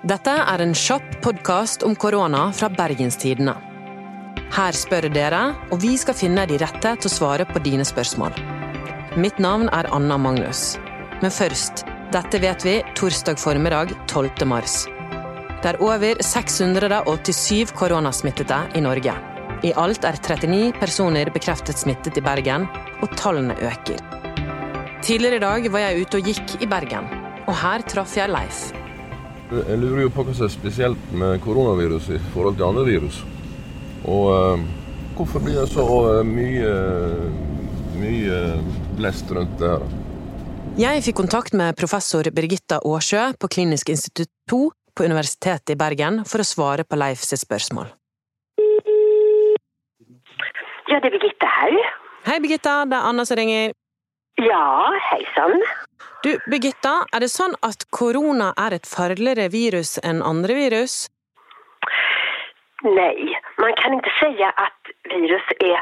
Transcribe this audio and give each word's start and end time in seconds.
Dette 0.00 0.32
er 0.32 0.62
en 0.64 0.70
kjapp 0.72 1.18
podkast 1.20 1.82
om 1.84 1.92
korona 1.92 2.46
fra 2.56 2.70
Bergenstidene. 2.72 3.52
Her 4.56 4.72
spør 4.72 5.10
dere, 5.12 5.40
og 5.68 5.82
vi 5.82 5.90
skal 6.00 6.16
finne 6.16 6.46
de 6.48 6.56
rette 6.62 6.94
til 7.02 7.10
å 7.10 7.12
svare 7.12 7.44
på 7.44 7.60
dine 7.60 7.84
spørsmål. 7.84 8.32
Mitt 9.20 9.36
navn 9.36 9.68
er 9.76 9.90
Anna 9.92 10.16
Magnus. 10.16 10.78
Men 11.20 11.28
først, 11.28 11.84
dette 12.16 12.40
vet 12.40 12.64
vi 12.64 12.78
torsdag 12.96 13.36
formiddag 13.44 13.92
12. 14.06 14.48
mars. 14.48 14.86
Det 15.60 15.74
er 15.74 15.82
over 15.84 16.24
687 16.24 17.76
koronasmittede 17.76 18.62
i 18.72 18.80
Norge. 18.80 19.20
I 19.68 19.76
alt 19.76 20.08
er 20.08 20.16
39 20.16 20.80
personer 20.80 21.28
bekreftet 21.28 21.76
smittet 21.76 22.16
i 22.16 22.24
Bergen, 22.24 22.64
og 23.04 23.12
tallene 23.20 23.52
øker. 23.60 24.00
Tidligere 25.04 25.36
i 25.36 25.44
dag 25.44 25.72
var 25.76 25.90
jeg 25.90 26.06
ute 26.06 26.24
og 26.24 26.32
gikk 26.32 26.60
i 26.64 26.72
Bergen, 26.78 27.16
og 27.44 27.58
her 27.60 27.84
traff 27.84 28.16
jeg 28.16 28.32
Leif. 28.32 28.70
Jeg 29.50 29.80
lurer 29.82 30.04
jo 30.04 30.10
på 30.14 30.22
hva 30.22 30.32
som 30.36 30.46
er 30.46 30.52
spesielt 30.52 31.14
med 31.18 31.40
koronaviruset 31.42 32.14
i 32.14 32.28
forhold 32.30 32.54
til 32.60 32.68
andre 32.68 32.84
virus. 32.86 33.16
Og 34.06 34.28
eh, 34.30 34.60
hvorfor 35.18 35.42
blir 35.42 35.58
det 35.58 35.64
så 35.72 35.86
eh, 36.12 36.20
mye, 36.28 36.74
mye 37.98 38.36
blest 39.00 39.32
rundt 39.34 39.56
det 39.58 39.72
her? 39.72 39.88
Jeg 40.78 41.02
fikk 41.02 41.18
kontakt 41.18 41.56
med 41.58 41.74
professor 41.74 42.30
Birgitta 42.30 42.78
Aarsjø 42.86 43.32
på 43.42 43.50
Klinisk 43.50 43.90
institutt 43.90 44.30
2 44.52 44.60
på 44.94 45.08
Universitetet 45.10 45.74
i 45.74 45.78
Bergen 45.82 46.22
for 46.30 46.44
å 46.44 46.46
svare 46.46 46.86
på 46.86 47.00
Leif 47.02 47.26
sitt 47.26 47.42
spørsmål. 47.42 47.90
Ja, 50.86 51.00
det 51.00 51.06
är 51.06 51.10
Birgitta 51.10 51.46
här. 51.46 51.74
Hei, 52.24 52.40
Birgitta. 52.40 52.84
Det 52.86 52.96
er 52.96 53.10
Anna 53.10 53.26
som 53.26 53.36
ringer. 53.36 53.72
Ja, 54.38 54.90
hejsan. 55.10 55.58
Du, 56.22 56.34
Birgitta, 56.52 56.98
er 57.16 57.22
det 57.24 57.30
sånn 57.32 57.54
at 57.64 57.86
korona 57.96 58.50
er 58.60 58.74
et 58.76 58.88
farligere 58.88 59.46
virus 59.52 59.94
enn 60.04 60.20
andre 60.20 60.52
virus? 60.58 61.06
Nej, 62.84 63.40
man 63.56 63.72
kan 63.80 63.94
inte 63.96 64.12
säga 64.20 64.50
att 64.50 64.92
virus 65.14 65.46
är 65.60 65.80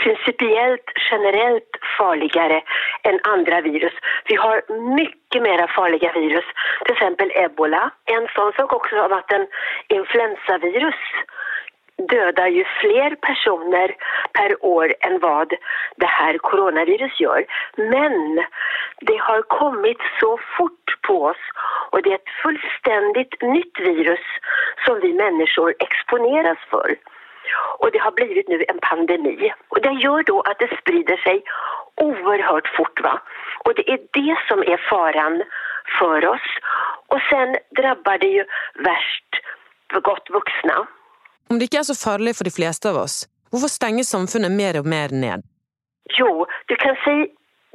principiellt 0.00 0.88
generellt 1.10 1.72
farligare 1.98 2.62
än 3.02 3.20
andra 3.22 3.60
virus. 3.60 3.92
Vi 4.24 4.36
har 4.36 4.62
mycket 4.96 5.42
mera 5.42 5.66
farliga 5.68 6.12
virus, 6.12 6.44
till 6.84 6.94
exempel 6.94 7.30
ebola. 7.34 7.90
En 8.04 8.28
sån 8.34 8.52
sak 8.52 8.72
också 8.72 8.96
har 8.96 9.08
varit 9.08 9.32
en 9.32 9.46
influensavirus 9.88 11.00
dödar 11.98 12.46
ju 12.46 12.64
fler 12.80 13.14
personer 13.14 13.96
per 14.32 14.64
år 14.64 14.94
än 15.00 15.18
vad 15.18 15.54
det 15.96 16.06
här 16.06 16.38
coronavirus 16.38 17.20
gör. 17.20 17.44
Men 17.76 18.44
det 19.00 19.16
har 19.16 19.42
kommit 19.42 19.98
så 20.20 20.38
fort 20.58 21.02
på 21.02 21.24
oss 21.24 21.42
och 21.90 22.02
det 22.02 22.10
är 22.10 22.14
ett 22.14 22.36
fullständigt 22.42 23.42
nytt 23.42 23.80
virus 23.80 24.26
som 24.86 25.00
vi 25.00 25.12
människor 25.12 25.74
exponeras 25.78 26.58
för. 26.70 26.96
Och 27.78 27.90
det 27.92 27.98
har 27.98 28.10
blivit 28.10 28.48
nu 28.48 28.64
en 28.68 28.78
pandemi. 28.78 29.52
Och 29.68 29.80
det 29.80 29.92
gör 29.92 30.22
då 30.22 30.40
att 30.40 30.58
det 30.58 30.76
sprider 30.80 31.16
sig 31.16 31.42
oerhört 31.96 32.68
fort. 32.76 33.00
Va? 33.00 33.20
Och 33.64 33.74
det 33.74 33.90
är 33.90 33.98
det 34.12 34.38
som 34.48 34.58
är 34.58 34.88
faran 34.90 35.42
för 35.98 36.26
oss. 36.26 36.48
Och 37.06 37.20
sen 37.30 37.56
drabbar 37.70 38.18
det 38.18 38.26
ju 38.26 38.44
värst 38.74 39.30
för 39.92 40.00
gott 40.00 40.30
vuxna. 40.30 40.86
Om 41.50 41.58
det 41.58 41.68
ikke 41.68 41.78
er 41.78 41.88
så 41.88 41.94
farlig 41.94 42.36
for 42.36 42.44
de 42.48 42.54
fleste 42.54 42.88
av 42.90 42.96
oss, 43.04 43.26
hvorfor 43.50 43.70
stenger 43.70 44.04
samfunnet 44.04 44.52
mer 44.52 44.78
og 44.80 44.86
mer 44.86 45.14
ned? 45.14 45.44
Jo, 46.18 46.46
du 46.68 46.76
kan 46.76 46.96
säga 47.04 47.26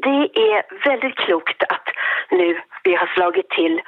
det 0.03 0.29
är 0.51 0.89
väldigt 0.89 1.15
klokt 1.15 1.63
att 1.63 1.87
nu 2.29 2.61
vi 2.83 2.95
har 2.95 3.07
slagit 3.07 3.49
till 3.49 3.81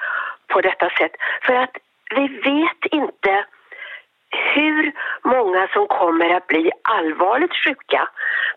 på 0.47 0.61
detta 0.61 0.89
sätt. 0.89 1.11
För 1.41 1.53
att 1.53 1.77
vi 2.15 2.27
vet 2.27 2.85
inte 2.91 3.45
hur 4.55 4.91
många 5.23 5.67
som 5.67 5.87
kommer 5.87 6.29
att 6.29 6.47
bli 6.47 6.71
allvarligt 6.81 7.55
sjuka. 7.55 8.09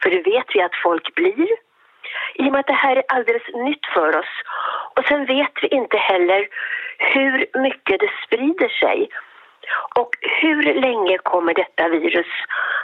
För 0.03 0.10
det 0.10 0.22
vet 0.31 0.47
vi 0.54 0.62
att 0.62 0.82
folk 0.82 1.15
blir. 1.15 1.48
I 2.34 2.48
och 2.48 2.53
med 2.53 2.60
att 2.60 2.66
det 2.66 2.82
här 2.86 2.97
är 2.97 3.03
alldeles 3.09 3.48
nytt 3.54 3.86
för 3.94 4.16
oss. 4.19 4.32
Och 4.97 5.04
sen 5.09 5.26
vet 5.26 5.53
vi 5.62 5.69
inte 5.69 5.97
heller 5.97 6.48
hur 6.98 7.60
mycket 7.62 8.00
det 8.00 8.10
sprider 8.26 8.69
sig. 8.69 9.09
Hur 10.47 10.62
länge 10.87 11.19
kommer 11.19 11.55
detta 11.55 11.89
virus 11.89 12.33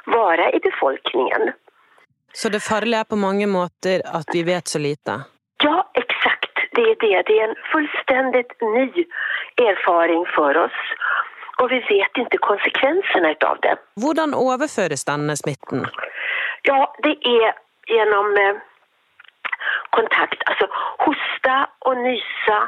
vara 0.04 0.52
i 0.52 0.58
befolkningen? 0.58 1.52
Så 2.32 2.48
det 2.48 2.60
farlige 2.60 3.00
er 3.00 3.04
på 3.04 3.16
mange 3.16 3.46
måter 3.46 3.96
at 4.18 4.26
vi 4.32 4.42
vet 4.42 4.68
så 4.68 4.78
lite? 4.78 5.12
Ja, 5.64 5.90
exakt. 5.94 6.54
Det 6.76 6.82
är 6.92 6.96
det. 7.06 7.22
Det 7.28 7.38
är 7.40 7.48
en 7.48 7.54
fullständigt 7.72 8.52
ny 8.60 8.88
erfaring 9.70 10.26
för 10.36 10.56
oss. 10.64 10.78
Och 11.60 11.70
vi 11.72 11.80
vet 11.80 12.16
inte 12.16 12.38
konsekvenserna 12.38 13.30
utav 13.30 13.56
det. 13.62 13.76
Hvordan 14.02 14.34
overføres 14.34 15.04
denne 15.04 15.36
smitten? 15.36 15.86
Ja, 16.62 16.94
det 17.02 17.16
är 17.38 17.52
genom 17.96 18.26
eh, 18.44 18.54
kontakt. 19.90 20.42
Alltså 20.46 20.66
hosta 20.98 21.56
och 21.78 21.96
nysa, 21.96 22.58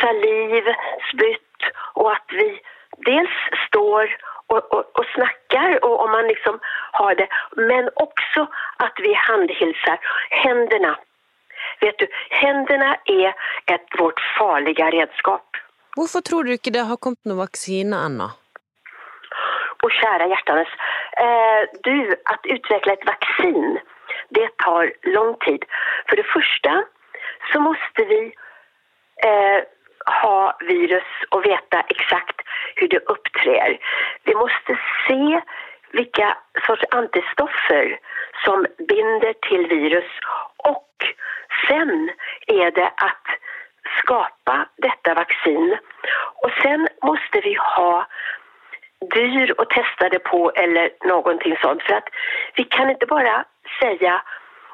saliv, 0.00 0.64
spytt 1.10 1.60
och 1.94 2.12
att 2.12 2.28
vi 2.40 2.60
dels 2.96 3.36
står 3.68 4.16
och, 4.46 4.72
och, 4.74 4.98
och 4.98 5.06
snackar 5.14 5.84
och 5.84 6.04
om 6.04 6.10
man 6.10 6.26
liksom 6.26 6.60
har 6.92 7.14
det, 7.14 7.28
men 7.56 7.90
också 7.94 8.46
att 8.76 8.96
vi 8.98 9.14
handhilsar. 9.14 9.98
Händerna. 10.30 10.98
Vet 11.80 11.98
du, 11.98 12.06
händerna 12.30 12.96
är 13.04 13.28
ett 13.74 13.86
vårt 13.98 14.20
farliga 14.38 14.90
redskap. 14.90 15.46
Hvorfor 15.96 16.20
tror 16.20 16.44
du 16.44 16.52
ikke 16.52 16.70
det 16.70 16.84
har 16.88 16.96
kommet 17.00 17.24
noen 17.24 17.40
vaksine 17.40 17.96
ennå? 17.96 18.28
Och 19.82 19.92
kära 19.92 20.26
hjärtanes, 20.26 20.68
eh, 21.24 21.62
du, 21.82 22.14
att 22.24 22.44
utveckla 22.44 22.92
ett 22.92 23.06
vaccin, 23.06 23.78
det 24.28 24.56
tar 24.56 24.92
lång 25.02 25.34
tid. 25.46 25.64
För 26.08 26.16
det 26.16 26.22
första 26.22 26.84
så 27.52 27.60
måste 27.60 28.04
vi 28.04 28.34
eh, 29.24 29.60
ha 30.22 30.56
virus 30.60 31.10
och 31.30 31.46
veta 31.46 31.80
exakt 31.88 32.35
hur 32.76 32.88
det 32.88 33.02
uppträder. 33.06 33.78
Vi 34.24 34.34
måste 34.34 34.78
se 35.08 35.40
vilka 35.90 36.36
sorts 36.66 36.84
antistoffer 36.90 37.98
som 38.44 38.66
binder 38.88 39.32
till 39.48 39.66
virus 39.66 40.10
och 40.56 40.94
sen 41.68 42.10
är 42.46 42.70
det 42.70 42.86
att 42.86 43.26
skapa 43.98 44.68
detta 44.76 45.14
vaccin. 45.14 45.76
Och 46.42 46.50
sen 46.62 46.88
måste 47.02 47.40
vi 47.40 47.54
ha 47.54 48.06
dyr 49.14 49.54
och 49.58 49.70
testa 49.70 50.08
det 50.08 50.18
på 50.18 50.50
eller 50.50 50.90
någonting 51.04 51.56
sånt. 51.62 51.82
För 51.82 51.94
att 51.94 52.08
vi 52.54 52.64
kan 52.64 52.90
inte 52.90 53.06
bara 53.06 53.44
säga 53.80 54.22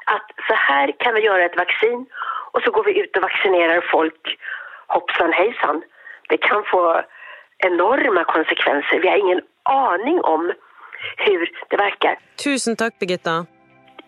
att 0.05 0.31
så 0.47 0.53
här 0.53 0.91
kan 0.99 1.13
vi 1.13 1.21
göra 1.21 1.43
ett 1.43 1.57
vaccin 1.57 2.05
och 2.51 2.61
så 2.61 2.71
går 2.71 2.83
vi 2.83 2.99
ut 2.99 3.15
och 3.17 3.23
vaccinerar 3.23 3.81
folk 3.91 4.37
hoppsan 4.87 5.33
hejsan. 5.33 5.83
Det 6.29 6.37
kan 6.37 6.63
få 6.63 7.01
enorma 7.59 8.23
konsekvenser. 8.23 8.99
Vi 9.01 9.09
har 9.09 9.17
ingen 9.17 9.41
aning 9.63 10.21
om 10.23 10.51
hur 11.25 11.49
det 11.69 11.77
verkar. 11.77 12.15
Tusen 12.43 12.75
takk, 12.75 12.99
Birgitta. 12.99 13.45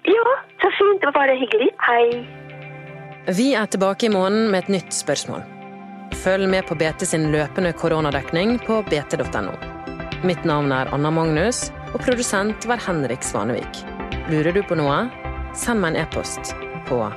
Ja, 0.04 0.38
så 0.62 0.72
fint. 0.78 1.02
Det 1.02 1.06
var 1.06 1.12
bare 1.14 1.36
hyggelig. 1.36 1.70
Hei. 1.78 2.28
Vi 3.38 3.56
er 3.56 3.66
tilbake 3.66 4.06
i 4.06 4.10
måneden 4.10 4.52
med 4.52 4.60
et 4.64 4.68
nytt 4.70 4.94
spørsmål. 4.94 5.42
Følg 6.24 6.48
med 6.50 6.66
på 6.68 6.76
BT 6.76 7.06
sin 7.10 7.32
løpende 7.32 7.74
koronadekning 7.74 8.60
på 8.68 8.82
bt.no. 8.90 9.52
Mitt 10.24 10.44
navn 10.46 10.72
er 10.72 10.94
Anna 10.94 11.12
Magnus, 11.12 11.72
og 11.94 12.02
produsent 12.06 12.66
var 12.70 12.78
Henrik 12.86 13.24
Svanevik. 13.24 13.82
Lurer 14.30 14.52
du 14.56 14.64
på 14.66 14.76
noe? 14.78 15.10
Send 15.54 15.80
meg 15.82 15.90
en 15.94 16.02
e-post 16.06 16.56
på 16.90 17.12